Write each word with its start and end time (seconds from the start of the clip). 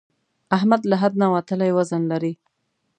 احمد 0.57 0.81
له 0.89 0.95
حد 1.01 1.13
نه 1.21 1.27
وتلی 1.33 1.71
وزن 1.77 2.01
لري. 2.11 2.33